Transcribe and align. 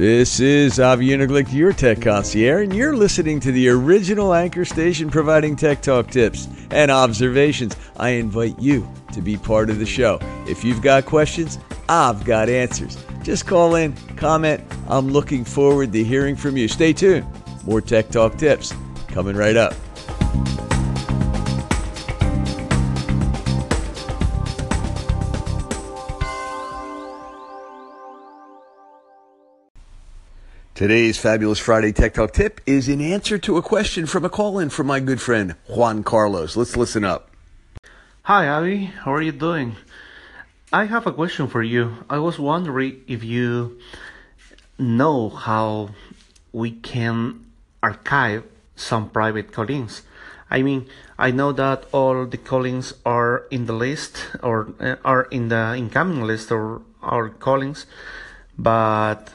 This 0.00 0.40
is 0.40 0.80
Avi 0.80 1.08
Uniglick, 1.08 1.52
your 1.52 1.74
tech 1.74 2.00
concierge, 2.00 2.64
and 2.64 2.74
you're 2.74 2.96
listening 2.96 3.38
to 3.40 3.52
the 3.52 3.68
original 3.68 4.32
anchor 4.32 4.64
station 4.64 5.10
providing 5.10 5.56
tech 5.56 5.82
talk 5.82 6.08
tips 6.08 6.48
and 6.70 6.90
observations. 6.90 7.76
I 7.98 8.12
invite 8.12 8.58
you 8.58 8.90
to 9.12 9.20
be 9.20 9.36
part 9.36 9.68
of 9.68 9.78
the 9.78 9.84
show. 9.84 10.18
If 10.48 10.64
you've 10.64 10.80
got 10.80 11.04
questions, 11.04 11.58
I've 11.86 12.24
got 12.24 12.48
answers. 12.48 12.96
Just 13.22 13.46
call 13.46 13.74
in, 13.74 13.94
comment. 14.16 14.64
I'm 14.88 15.08
looking 15.08 15.44
forward 15.44 15.92
to 15.92 16.02
hearing 16.02 16.34
from 16.34 16.56
you. 16.56 16.66
Stay 16.66 16.94
tuned. 16.94 17.26
More 17.66 17.82
tech 17.82 18.08
talk 18.08 18.38
tips 18.38 18.72
coming 19.08 19.36
right 19.36 19.54
up. 19.54 19.74
Today's 30.80 31.18
Fabulous 31.18 31.58
Friday 31.58 31.92
Tech 31.92 32.14
Talk 32.14 32.32
tip 32.32 32.58
is 32.64 32.88
in 32.88 33.02
answer 33.02 33.36
to 33.36 33.58
a 33.58 33.62
question 33.62 34.06
from 34.06 34.24
a 34.24 34.30
call 34.30 34.58
in 34.58 34.70
from 34.70 34.86
my 34.86 34.98
good 34.98 35.20
friend 35.20 35.54
Juan 35.68 36.02
Carlos. 36.02 36.56
Let's 36.56 36.74
listen 36.74 37.04
up. 37.04 37.28
Hi, 38.22 38.48
Avi. 38.48 38.86
How 38.86 39.12
are 39.12 39.20
you 39.20 39.32
doing? 39.32 39.76
I 40.72 40.86
have 40.86 41.06
a 41.06 41.12
question 41.12 41.48
for 41.48 41.62
you. 41.62 42.06
I 42.08 42.18
was 42.18 42.38
wondering 42.38 43.04
if 43.06 43.22
you 43.22 43.78
know 44.78 45.28
how 45.28 45.90
we 46.50 46.70
can 46.70 47.44
archive 47.82 48.44
some 48.74 49.10
private 49.10 49.52
callings. 49.52 50.00
I 50.50 50.62
mean, 50.62 50.88
I 51.18 51.30
know 51.30 51.52
that 51.52 51.84
all 51.92 52.24
the 52.24 52.38
callings 52.38 52.94
are 53.04 53.44
in 53.50 53.66
the 53.66 53.74
list 53.74 54.30
or 54.42 54.72
uh, 54.80 54.96
are 55.04 55.24
in 55.24 55.48
the 55.48 55.74
incoming 55.76 56.22
list 56.22 56.50
or 56.50 56.80
our 57.02 57.28
callings, 57.28 57.84
but 58.56 59.34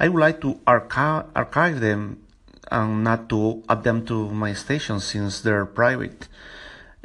I 0.00 0.08
would 0.08 0.18
like 0.18 0.40
to 0.40 0.58
archive, 0.66 1.26
archive 1.36 1.80
them 1.80 2.22
and 2.70 3.04
not 3.04 3.28
to 3.28 3.62
add 3.68 3.84
them 3.84 4.06
to 4.06 4.30
my 4.30 4.54
station 4.54 4.98
since 4.98 5.42
they're 5.42 5.66
private. 5.66 6.26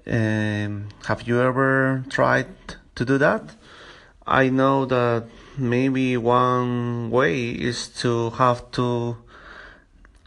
Um, 0.07 0.87
have 1.05 1.23
you 1.23 1.41
ever 1.41 2.05
tried 2.09 2.47
to 2.95 3.03
do 3.03 3.17
that? 3.17 3.53
I 4.25 4.47
know 4.47 4.85
that 4.85 5.25
maybe 5.57 6.15
one 6.15 7.09
way 7.11 7.49
is 7.49 7.89
to 7.99 8.29
have 8.31 8.71
two 8.71 9.17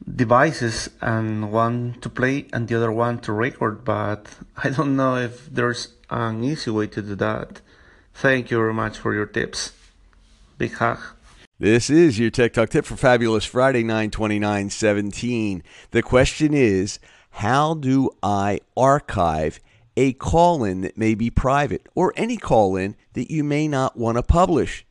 devices 0.06 0.90
and 1.00 1.50
one 1.50 1.96
to 2.02 2.10
play 2.10 2.48
and 2.52 2.68
the 2.68 2.74
other 2.74 2.92
one 2.92 3.18
to 3.20 3.32
record, 3.32 3.82
but 3.82 4.26
I 4.62 4.68
don't 4.68 4.94
know 4.94 5.16
if 5.16 5.46
there's 5.46 5.94
an 6.10 6.44
easy 6.44 6.70
way 6.70 6.88
to 6.88 7.00
do 7.00 7.14
that. 7.14 7.62
Thank 8.12 8.50
you 8.50 8.58
very 8.58 8.74
much 8.74 8.98
for 8.98 9.14
your 9.14 9.26
tips. 9.26 9.72
Big 10.58 10.74
hug. 10.74 10.98
This 11.60 11.90
is 11.90 12.20
your 12.20 12.30
Tech 12.30 12.52
Talk 12.52 12.68
tip 12.68 12.84
for 12.84 12.96
Fabulous 12.96 13.44
Friday, 13.44 13.82
92917. 13.82 15.64
The 15.90 16.02
question 16.04 16.54
is 16.54 17.00
How 17.30 17.74
do 17.74 18.10
I 18.22 18.60
archive 18.76 19.58
a 19.96 20.12
call 20.12 20.62
in 20.62 20.82
that 20.82 20.96
may 20.96 21.16
be 21.16 21.30
private 21.30 21.88
or 21.96 22.12
any 22.14 22.36
call 22.36 22.76
in 22.76 22.94
that 23.14 23.32
you 23.32 23.42
may 23.42 23.66
not 23.66 23.96
want 23.96 24.18
to 24.18 24.22
publish? 24.22 24.86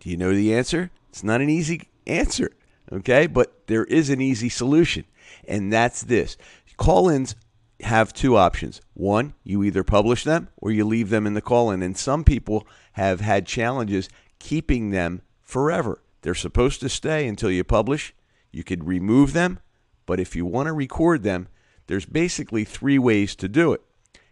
Do 0.00 0.10
you 0.10 0.18
know 0.18 0.34
the 0.34 0.54
answer? 0.54 0.90
It's 1.08 1.24
not 1.24 1.40
an 1.40 1.48
easy 1.48 1.88
answer, 2.06 2.50
okay? 2.92 3.26
But 3.26 3.66
there 3.66 3.84
is 3.84 4.10
an 4.10 4.20
easy 4.20 4.50
solution, 4.50 5.06
and 5.48 5.72
that's 5.72 6.02
this 6.02 6.36
call 6.76 7.08
ins 7.08 7.36
have 7.80 8.12
two 8.12 8.36
options. 8.36 8.82
One, 8.92 9.32
you 9.44 9.64
either 9.64 9.82
publish 9.82 10.24
them 10.24 10.48
or 10.58 10.72
you 10.72 10.84
leave 10.84 11.08
them 11.08 11.26
in 11.26 11.32
the 11.32 11.40
call 11.40 11.70
in. 11.70 11.82
And 11.82 11.96
some 11.96 12.22
people 12.22 12.66
have 12.92 13.20
had 13.20 13.46
challenges 13.46 14.10
keeping 14.38 14.90
them 14.90 15.22
forever. 15.50 16.02
They're 16.22 16.34
supposed 16.34 16.80
to 16.80 16.88
stay 16.88 17.26
until 17.26 17.50
you 17.50 17.64
publish. 17.64 18.14
You 18.52 18.64
could 18.64 18.84
remove 18.84 19.32
them, 19.32 19.60
but 20.06 20.20
if 20.20 20.34
you 20.36 20.46
want 20.46 20.66
to 20.66 20.72
record 20.72 21.22
them, 21.22 21.48
there's 21.86 22.06
basically 22.06 22.64
three 22.64 22.98
ways 22.98 23.34
to 23.36 23.48
do 23.48 23.72
it. 23.72 23.82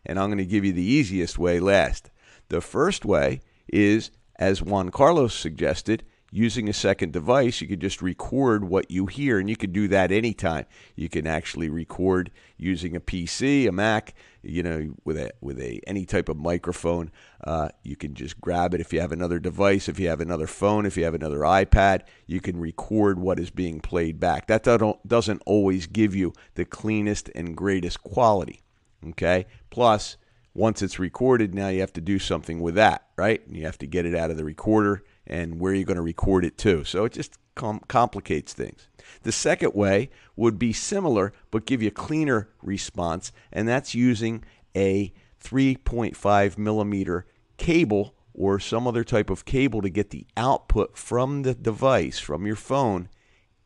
And 0.07 0.19
I'm 0.19 0.29
going 0.29 0.39
to 0.39 0.45
give 0.45 0.65
you 0.65 0.73
the 0.73 0.83
easiest 0.83 1.39
way 1.39 1.61
last. 1.61 2.11
The 2.49 2.61
first 2.61 3.05
way 3.05 3.41
is, 3.69 4.11
as 4.37 4.63
Juan 4.63 4.91
Carlos 4.91 5.35
suggested, 5.35 6.05
using 6.31 6.69
a 6.69 6.73
second 6.73 7.13
device, 7.13 7.61
you 7.61 7.67
could 7.67 7.81
just 7.81 8.03
record 8.03 8.65
what 8.65 8.91
you 8.91 9.07
hear, 9.07 9.39
and 9.39 9.49
you 9.49 9.57
could 9.57 9.73
do 9.73 9.89
that 9.89 10.13
anytime. 10.13 10.67
You 10.95 11.09
can 11.09 11.27
actually 11.27 11.69
record 11.69 12.31
using 12.57 12.95
a 12.95 13.01
PC, 13.01 13.67
a 13.69 13.73
Mac, 13.73 14.15
you 14.43 14.63
know, 14.63 14.95
with 15.05 15.17
a 15.17 15.33
with 15.41 15.59
a 15.59 15.81
any 15.87 16.05
type 16.05 16.29
of 16.29 16.37
microphone. 16.37 17.11
Uh, 17.43 17.71
you 17.83 17.97
can 17.97 18.15
just 18.15 18.41
grab 18.41 18.75
it 18.75 18.81
if 18.81 18.93
you 18.93 19.01
have 19.01 19.13
another 19.13 19.39
device, 19.39 19.89
if 19.89 19.99
you 19.99 20.09
have 20.09 20.21
another 20.21 20.47
phone, 20.47 20.85
if 20.85 20.97
you 20.97 21.05
have 21.05 21.15
another 21.15 21.41
iPad, 21.41 22.03
you 22.27 22.41
can 22.41 22.59
record 22.59 23.19
what 23.19 23.41
is 23.41 23.51
being 23.51 23.81
played 23.81 24.21
back. 24.21 24.47
That 24.49 24.65
doesn't 25.07 25.43
always 25.47 25.87
give 25.87 26.15
you 26.15 26.33
the 26.55 26.65
cleanest 26.65 27.31
and 27.35 27.57
greatest 27.57 28.03
quality. 28.03 28.63
Okay, 29.11 29.47
plus 29.71 30.17
once 30.55 30.83
it's 30.83 30.99
recorded, 30.99 31.55
now 31.55 31.69
you 31.69 31.81
have 31.81 31.93
to 31.93 32.01
do 32.01 32.19
something 32.19 32.61
with 32.61 32.75
that, 32.75 33.07
right? 33.17 33.41
You 33.49 33.65
have 33.65 33.79
to 33.79 33.87
get 33.87 34.05
it 34.05 34.15
out 34.15 34.31
of 34.31 34.37
the 34.37 34.45
recorder 34.45 35.05
and 35.29 35.61
where 35.61 35.73
you're 35.75 35.85
going 35.85 35.97
to 35.97 36.03
record 36.03 36.45
it 36.45 36.59
to. 36.59 36.83
So 36.85 37.05
it 37.05 37.13
just 37.13 37.39
com- 37.55 37.83
complicates 37.87 38.53
things. 38.53 38.89
The 39.23 39.33
second 39.33 39.75
way 39.75 40.11
would 40.35 40.59
be 40.59 40.73
similar 40.73 41.33
but 41.51 41.67
give 41.67 41.83
you 41.83 41.89
a 41.89 41.93
cleaner 41.93 42.49
response, 42.63 43.31
and 43.53 43.69
that's 43.69 43.95
using 43.95 44.45
a 44.75 45.13
3.5 45.43 46.59
millimeter 46.59 47.27
cable 47.59 48.15
or 48.33 48.59
some 48.61 48.87
other 48.87 49.05
type 49.05 49.31
of 49.31 49.45
cable 49.45 49.83
to 49.83 49.91
get 49.91 50.11
the 50.11 50.27
output 50.37 50.97
from 50.97 51.43
the 51.43 51.55
device, 51.55 52.19
from 52.19 52.47
your 52.47 52.57
phone, 52.57 53.09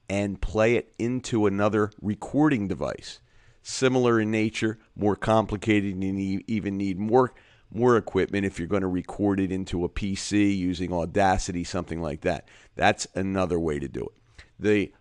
and 0.09 0.41
play 0.41 0.77
it 0.77 0.93
into 0.99 1.47
another 1.47 1.91
recording 2.01 2.69
device. 2.69 3.21
Similar 3.63 4.21
in 4.21 4.31
nature, 4.31 4.79
more 4.97 5.15
complicated, 5.15 5.95
and 5.95 6.21
you 6.21 6.41
even 6.47 6.77
need 6.77 6.99
more 6.99 7.33
more 7.75 7.97
equipment 7.97 8.47
if 8.47 8.59
you're 8.59 8.69
going 8.69 8.83
to 8.83 8.89
record 8.89 9.41
it 9.41 9.53
into 9.53 9.85
a 9.85 9.89
PC 9.89 10.57
using 10.57 10.93
Audacity, 10.93 11.65
something 11.65 12.01
like 12.01 12.23
that. 12.23 12.49
That's 12.75 13.07
another 13.15 13.59
way 13.59 13.79
to 13.79 13.89
do 13.89 14.03
it. 14.03 14.45
The 14.59 14.93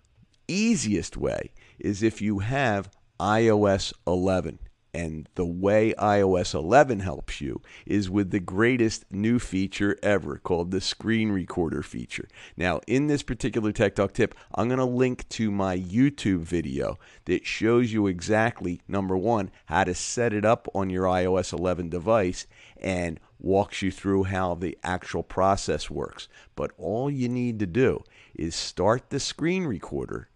easiest 0.47 1.17
way 1.17 1.51
is 1.79 2.03
if 2.03 2.21
you 2.21 2.39
have 2.39 2.89
iOS 3.19 3.93
11. 4.07 4.59
And 4.93 5.29
the 5.35 5.45
way 5.45 5.93
iOS 5.97 6.53
11 6.53 6.99
helps 6.99 7.39
you 7.39 7.61
is 7.85 8.09
with 8.09 8.31
the 8.31 8.41
greatest 8.41 9.05
new 9.09 9.39
feature 9.39 9.97
ever 10.03 10.37
called 10.37 10.71
the 10.71 10.81
screen 10.81 11.31
recorder 11.31 11.81
feature. 11.81 12.27
Now, 12.57 12.81
in 12.87 13.07
this 13.07 13.23
particular 13.23 13.71
Tech 13.71 13.95
Talk 13.95 14.11
tip, 14.11 14.35
I'm 14.53 14.67
going 14.67 14.79
to 14.79 14.85
link 14.85 15.29
to 15.29 15.49
my 15.49 15.77
YouTube 15.77 16.39
video 16.39 16.99
that 17.23 17.45
shows 17.45 17.93
you 17.93 18.07
exactly, 18.07 18.81
number 18.85 19.15
one, 19.15 19.49
how 19.67 19.85
to 19.85 19.95
set 19.95 20.33
it 20.33 20.43
up 20.43 20.67
on 20.75 20.89
your 20.89 21.05
iOS 21.05 21.57
11 21.57 21.87
device 21.87 22.45
and 22.81 23.19
walks 23.39 23.81
you 23.81 23.91
through 23.91 24.23
how 24.23 24.55
the 24.55 24.77
actual 24.83 25.23
process 25.23 25.89
works. 25.89 26.27
But 26.55 26.71
all 26.77 27.09
you 27.09 27.29
need 27.29 27.59
to 27.59 27.65
do 27.65 28.03
is 28.35 28.55
start 28.55 29.09
the 29.09 29.19
screen 29.19 29.65
recorder 29.65 30.29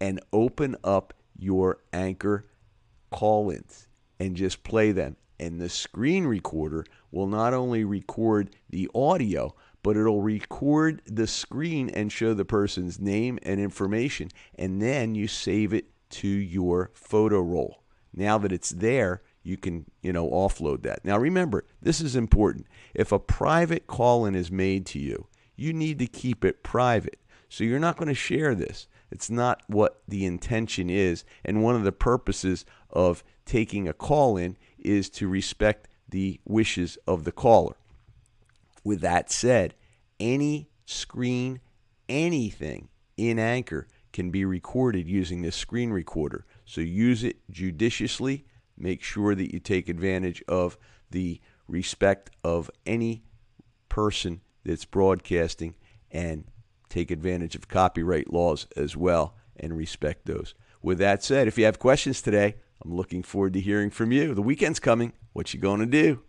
and 0.00 0.20
open 0.32 0.76
up 0.84 1.14
your 1.36 1.78
Anchor 1.92 2.46
call 3.10 3.50
ins 3.50 3.88
and 4.18 4.36
just 4.36 4.62
play 4.62 4.92
them. 4.92 5.16
And 5.40 5.60
the 5.60 5.68
screen 5.68 6.24
recorder 6.24 6.84
will 7.12 7.28
not 7.28 7.54
only 7.54 7.84
record 7.84 8.56
the 8.70 8.90
audio, 8.94 9.54
but 9.82 9.96
it'll 9.96 10.20
record 10.20 11.00
the 11.06 11.26
screen 11.26 11.88
and 11.90 12.10
show 12.10 12.34
the 12.34 12.44
person's 12.44 12.98
name 12.98 13.38
and 13.42 13.60
information. 13.60 14.30
And 14.56 14.82
then 14.82 15.14
you 15.14 15.28
save 15.28 15.72
it 15.72 15.86
to 16.10 16.28
your 16.28 16.90
photo 16.94 17.40
roll. 17.40 17.84
Now 18.12 18.38
that 18.38 18.52
it's 18.52 18.70
there, 18.70 19.22
you 19.48 19.56
can, 19.56 19.86
you 20.02 20.12
know, 20.12 20.28
offload 20.28 20.82
that. 20.82 21.04
Now 21.04 21.18
remember, 21.18 21.64
this 21.80 22.00
is 22.00 22.14
important. 22.14 22.66
If 22.94 23.10
a 23.10 23.18
private 23.18 23.86
call 23.86 24.26
in 24.26 24.34
is 24.34 24.50
made 24.50 24.86
to 24.86 24.98
you, 24.98 25.26
you 25.56 25.72
need 25.72 25.98
to 25.98 26.06
keep 26.06 26.44
it 26.44 26.62
private. 26.62 27.18
So 27.48 27.64
you're 27.64 27.78
not 27.78 27.96
going 27.96 28.08
to 28.08 28.14
share 28.14 28.54
this. 28.54 28.86
It's 29.10 29.30
not 29.30 29.62
what 29.66 30.02
the 30.06 30.26
intention 30.26 30.90
is. 30.90 31.24
And 31.44 31.62
one 31.62 31.74
of 31.74 31.82
the 31.82 31.92
purposes 31.92 32.66
of 32.90 33.24
taking 33.46 33.88
a 33.88 33.94
call 33.94 34.36
in 34.36 34.56
is 34.78 35.08
to 35.10 35.28
respect 35.28 35.88
the 36.08 36.40
wishes 36.44 36.98
of 37.06 37.24
the 37.24 37.32
caller. 37.32 37.76
With 38.84 39.00
that 39.00 39.32
said, 39.32 39.74
any 40.20 40.68
screen, 40.84 41.60
anything 42.08 42.88
in 43.16 43.38
Anchor 43.38 43.88
can 44.12 44.30
be 44.30 44.44
recorded 44.44 45.08
using 45.08 45.42
this 45.42 45.56
screen 45.56 45.90
recorder. 45.90 46.44
So 46.64 46.80
use 46.82 47.24
it 47.24 47.36
judiciously 47.50 48.44
Make 48.78 49.02
sure 49.02 49.34
that 49.34 49.52
you 49.52 49.60
take 49.60 49.88
advantage 49.88 50.42
of 50.48 50.78
the 51.10 51.40
respect 51.66 52.30
of 52.44 52.70
any 52.86 53.24
person 53.88 54.40
that's 54.64 54.84
broadcasting 54.84 55.74
and 56.10 56.44
take 56.88 57.10
advantage 57.10 57.54
of 57.54 57.68
copyright 57.68 58.32
laws 58.32 58.66
as 58.76 58.96
well 58.96 59.34
and 59.56 59.76
respect 59.76 60.26
those. 60.26 60.54
With 60.82 60.98
that 60.98 61.22
said, 61.22 61.48
if 61.48 61.58
you 61.58 61.64
have 61.64 61.78
questions 61.78 62.22
today, 62.22 62.56
I'm 62.84 62.94
looking 62.94 63.22
forward 63.22 63.54
to 63.54 63.60
hearing 63.60 63.90
from 63.90 64.12
you. 64.12 64.34
The 64.34 64.42
weekend's 64.42 64.78
coming. 64.78 65.12
What 65.32 65.52
you 65.52 65.60
going 65.60 65.80
to 65.80 65.86
do? 65.86 66.22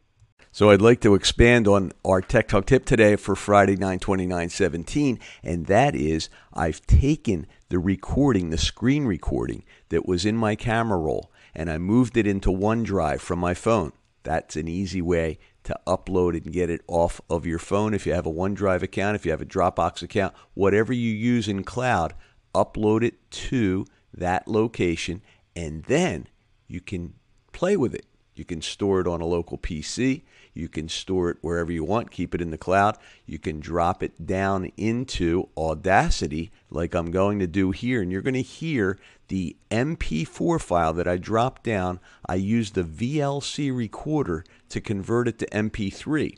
So 0.51 0.71
I'd 0.71 0.81
like 0.81 0.99
to 1.01 1.13
expand 1.13 1.67
on 1.67 1.91
our 2.03 2.21
Tech 2.21 2.47
Talk 2.47 2.65
tip 2.65 2.83
today 2.83 3.15
for 3.15 3.35
Friday 3.35 3.75
92917 3.75 5.19
and 5.43 5.67
that 5.67 5.95
is 5.95 6.27
I've 6.53 6.81
taken 6.87 7.45
the 7.69 7.77
recording, 7.77 8.49
the 8.49 8.57
screen 8.57 9.05
recording 9.05 9.63
that 9.89 10.07
was 10.07 10.25
in 10.25 10.35
my 10.35 10.55
camera 10.55 10.97
roll 10.97 11.31
and 11.59 11.69
I 11.69 11.77
moved 11.77 12.15
it 12.15 12.25
into 12.25 12.51
OneDrive 12.51 13.19
from 13.19 13.37
my 13.39 13.53
phone. 13.53 13.91
That's 14.23 14.55
an 14.55 14.69
easy 14.69 15.01
way 15.01 15.39
to 15.65 15.77
upload 15.85 16.33
it 16.33 16.45
and 16.45 16.53
get 16.53 16.69
it 16.69 16.79
off 16.87 17.19
of 17.29 17.45
your 17.45 17.59
phone 17.59 17.93
if 17.93 18.05
you 18.05 18.13
have 18.13 18.25
a 18.25 18.31
OneDrive 18.31 18.81
account, 18.81 19.17
if 19.17 19.25
you 19.25 19.31
have 19.31 19.41
a 19.41 19.45
Dropbox 19.45 20.01
account, 20.01 20.33
whatever 20.53 20.93
you 20.93 21.11
use 21.11 21.49
in 21.49 21.65
cloud, 21.65 22.13
upload 22.55 23.03
it 23.03 23.29
to 23.29 23.85
that 24.13 24.47
location 24.47 25.21
and 25.53 25.83
then 25.83 26.29
you 26.69 26.79
can 26.79 27.15
play 27.51 27.75
with 27.75 27.93
it. 27.93 28.05
You 28.35 28.45
can 28.45 28.61
store 28.61 29.01
it 29.01 29.07
on 29.07 29.19
a 29.19 29.25
local 29.25 29.57
PC. 29.57 30.23
You 30.59 30.67
can 30.67 30.89
store 30.89 31.29
it 31.29 31.37
wherever 31.41 31.71
you 31.71 31.83
want, 31.83 32.11
keep 32.11 32.35
it 32.35 32.41
in 32.41 32.51
the 32.51 32.57
cloud. 32.57 32.97
You 33.25 33.39
can 33.39 33.59
drop 33.59 34.03
it 34.03 34.25
down 34.25 34.71
into 34.75 35.47
Audacity, 35.57 36.51
like 36.69 36.93
I'm 36.93 37.11
going 37.11 37.39
to 37.39 37.47
do 37.47 37.71
here. 37.71 38.01
And 38.01 38.11
you're 38.11 38.21
going 38.21 38.33
to 38.33 38.41
hear 38.41 38.99
the 39.29 39.55
MP4 39.71 40.59
file 40.61 40.93
that 40.93 41.07
I 41.07 41.17
dropped 41.17 41.63
down. 41.63 41.99
I 42.27 42.35
used 42.35 42.75
the 42.75 42.83
VLC 42.83 43.75
recorder 43.75 44.43
to 44.67 44.81
convert 44.81 45.27
it 45.29 45.39
to 45.39 45.45
MP3. 45.47 46.37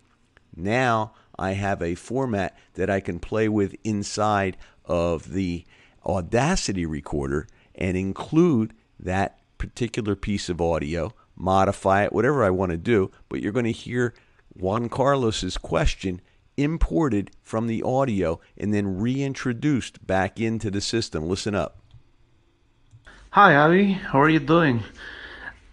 Now 0.55 1.13
I 1.39 1.53
have 1.53 1.81
a 1.81 1.95
format 1.95 2.55
that 2.75 2.89
I 2.89 2.99
can 2.99 3.19
play 3.19 3.49
with 3.49 3.75
inside 3.83 4.57
of 4.85 5.33
the 5.33 5.65
Audacity 6.05 6.85
recorder 6.85 7.47
and 7.75 7.95
include 7.95 8.73
that 8.99 9.39
particular 9.57 10.15
piece 10.15 10.49
of 10.49 10.59
audio 10.59 11.13
modify 11.41 12.03
it, 12.03 12.13
whatever 12.13 12.43
I 12.43 12.49
want 12.49 12.71
to 12.71 12.77
do. 12.77 13.11
But 13.27 13.41
you're 13.41 13.51
going 13.51 13.65
to 13.65 13.71
hear 13.71 14.13
Juan 14.53 14.87
Carlos's 14.89 15.57
question 15.57 16.21
imported 16.57 17.31
from 17.41 17.67
the 17.67 17.81
audio 17.83 18.39
and 18.57 18.73
then 18.73 18.99
reintroduced 18.99 20.05
back 20.05 20.39
into 20.39 20.69
the 20.69 20.81
system. 20.81 21.27
Listen 21.27 21.55
up. 21.55 21.77
Hi, 23.31 23.55
Avi. 23.55 23.93
How 23.93 24.21
are 24.21 24.29
you 24.29 24.39
doing? 24.39 24.83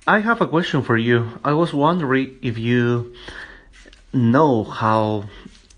I 0.07 0.21
have 0.21 0.41
a 0.41 0.47
question 0.47 0.83
for 0.83 0.97
you. 0.97 1.39
I 1.45 1.53
was 1.53 1.75
wondering 1.75 2.39
if 2.41 2.57
you 2.57 3.15
know 4.13 4.65
how 4.65 5.25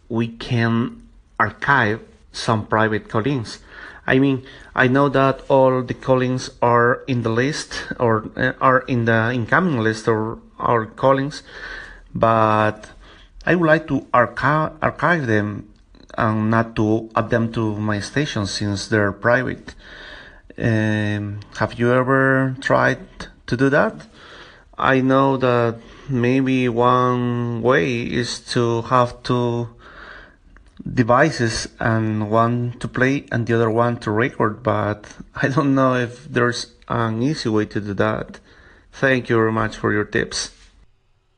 we 0.09 0.29
can 0.29 1.03
archive 1.39 2.01
some 2.31 2.67
private 2.67 3.09
callings. 3.09 3.59
I 4.11 4.19
mean, 4.19 4.43
I 4.75 4.89
know 4.89 5.09
that 5.09 5.43
all 5.49 5.85
the 5.85 5.95
callings 5.95 6.51
are 6.61 7.05
in 7.07 7.23
the 7.23 7.29
list 7.29 7.87
or 8.01 8.29
uh, 8.37 8.55
are 8.61 8.81
in 8.89 9.05
the 9.05 9.31
incoming 9.33 9.79
list 9.79 10.09
or 10.09 10.41
our 10.59 10.87
callings, 10.87 11.45
but 12.13 12.91
I 13.47 13.55
would 13.55 13.69
like 13.69 13.87
to 13.87 14.09
archive, 14.13 14.73
archive 14.83 15.29
them 15.29 15.73
and 16.19 16.51
not 16.51 16.75
to 16.75 17.09
add 17.15 17.31
them 17.31 17.53
to 17.53 17.77
my 17.77 18.01
station 18.01 18.47
since 18.47 18.89
they're 18.89 19.13
private. 19.13 19.77
Um, 20.59 21.39
have 21.59 21.79
you 21.79 21.93
ever 21.93 22.57
tried 22.61 23.07
to 23.47 23.57
do 23.57 23.71
that? 23.71 23.95
I 24.77 25.03
know 25.03 25.37
that 25.37 25.77
maybe 26.09 26.69
one 26.69 27.63
way 27.63 28.03
is 28.03 28.41
to 28.55 28.83
have 28.83 29.23
to 29.31 29.69
devices 30.95 31.69
and 31.79 32.31
one 32.31 32.73
to 32.81 32.89
play 32.89 33.27
and 33.33 33.47
the 33.47 33.55
other 33.55 33.71
one 33.71 33.99
to 33.99 34.11
record, 34.11 34.63
but 34.63 35.17
I 35.37 35.49
don't 35.49 35.75
know 35.75 35.95
if 35.95 36.25
there's 36.25 36.75
an 36.89 37.23
easy 37.23 37.49
way 37.49 37.67
to 37.67 37.81
do 37.81 37.95
that. 37.95 38.41
Thank 38.93 39.29
you 39.29 39.37
very 39.37 39.53
much 39.53 39.77
for 39.77 39.93
your 39.93 40.05
tips. 40.05 40.51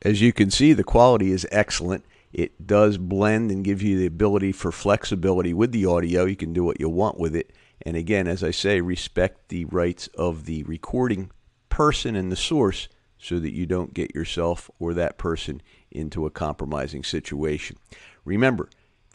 As 0.01 0.21
you 0.21 0.33
can 0.33 0.51
see, 0.51 0.73
the 0.73 0.83
quality 0.83 1.31
is 1.31 1.47
excellent. 1.51 2.03
It 2.33 2.65
does 2.65 2.97
blend 2.97 3.51
and 3.51 3.63
give 3.63 3.81
you 3.81 3.97
the 3.97 4.07
ability 4.07 4.51
for 4.51 4.71
flexibility 4.71 5.53
with 5.53 5.71
the 5.71 5.85
audio. 5.85 6.25
You 6.25 6.35
can 6.35 6.51
do 6.51 6.63
what 6.63 6.79
you 6.79 6.89
want 6.89 7.19
with 7.19 7.35
it. 7.35 7.51
And 7.83 7.95
again, 7.95 8.27
as 8.27 8.43
I 8.43 8.51
say, 8.51 8.81
respect 8.81 9.49
the 9.49 9.65
rights 9.65 10.07
of 10.17 10.45
the 10.45 10.63
recording 10.63 11.31
person 11.69 12.15
and 12.15 12.31
the 12.31 12.35
source 12.35 12.87
so 13.17 13.39
that 13.39 13.53
you 13.53 13.65
don't 13.65 13.93
get 13.93 14.15
yourself 14.15 14.69
or 14.79 14.93
that 14.93 15.17
person 15.17 15.61
into 15.91 16.25
a 16.25 16.31
compromising 16.31 17.03
situation. 17.03 17.77
Remember, 18.25 18.69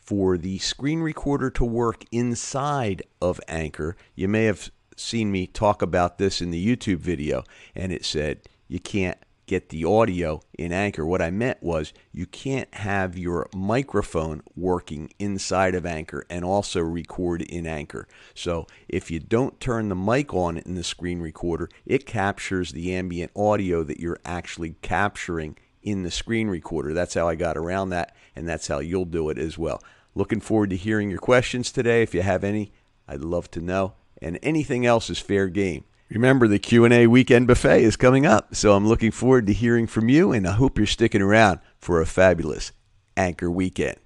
for 0.08 0.38
the 0.38 0.56
screen 0.56 1.00
recorder 1.00 1.50
to 1.50 1.62
work 1.62 2.02
inside 2.10 3.02
of 3.20 3.38
Anchor. 3.46 3.94
You 4.14 4.26
may 4.26 4.44
have 4.44 4.70
seen 4.96 5.30
me 5.30 5.46
talk 5.46 5.82
about 5.82 6.16
this 6.16 6.40
in 6.40 6.50
the 6.50 6.76
YouTube 6.76 6.96
video, 6.96 7.44
and 7.74 7.92
it 7.92 8.06
said 8.06 8.40
you 8.68 8.80
can't 8.80 9.18
get 9.44 9.68
the 9.68 9.84
audio 9.84 10.40
in 10.58 10.72
Anchor. 10.72 11.04
What 11.04 11.20
I 11.20 11.30
meant 11.30 11.62
was 11.62 11.92
you 12.10 12.24
can't 12.24 12.72
have 12.76 13.18
your 13.18 13.50
microphone 13.54 14.40
working 14.56 15.12
inside 15.18 15.74
of 15.74 15.84
Anchor 15.84 16.24
and 16.30 16.42
also 16.42 16.80
record 16.80 17.42
in 17.42 17.66
Anchor. 17.66 18.08
So 18.32 18.66
if 18.88 19.10
you 19.10 19.20
don't 19.20 19.60
turn 19.60 19.90
the 19.90 19.94
mic 19.94 20.32
on 20.32 20.56
in 20.56 20.74
the 20.74 20.84
screen 20.84 21.20
recorder, 21.20 21.68
it 21.84 22.06
captures 22.06 22.72
the 22.72 22.94
ambient 22.94 23.32
audio 23.36 23.82
that 23.82 24.00
you're 24.00 24.20
actually 24.24 24.76
capturing 24.80 25.58
in 25.90 26.02
the 26.02 26.10
screen 26.10 26.48
recorder. 26.48 26.92
That's 26.92 27.14
how 27.14 27.28
I 27.28 27.34
got 27.34 27.56
around 27.56 27.90
that, 27.90 28.14
and 28.34 28.48
that's 28.48 28.68
how 28.68 28.78
you'll 28.80 29.04
do 29.04 29.30
it 29.30 29.38
as 29.38 29.58
well. 29.58 29.82
Looking 30.14 30.40
forward 30.40 30.70
to 30.70 30.76
hearing 30.76 31.10
your 31.10 31.18
questions 31.18 31.70
today. 31.70 32.02
If 32.02 32.14
you 32.14 32.22
have 32.22 32.44
any, 32.44 32.72
I'd 33.06 33.20
love 33.20 33.50
to 33.52 33.60
know. 33.60 33.94
And 34.20 34.38
anything 34.42 34.84
else 34.84 35.10
is 35.10 35.18
fair 35.18 35.48
game. 35.48 35.84
Remember 36.10 36.48
the 36.48 36.58
Q&A 36.58 37.06
weekend 37.06 37.46
buffet 37.46 37.82
is 37.82 37.96
coming 37.96 38.24
up, 38.24 38.54
so 38.54 38.72
I'm 38.74 38.86
looking 38.86 39.10
forward 39.10 39.46
to 39.46 39.52
hearing 39.52 39.86
from 39.86 40.08
you 40.08 40.32
and 40.32 40.48
I 40.48 40.52
hope 40.52 40.78
you're 40.78 40.86
sticking 40.86 41.20
around 41.20 41.60
for 41.78 42.00
a 42.00 42.06
fabulous 42.06 42.72
Anchor 43.16 43.50
weekend. 43.50 43.98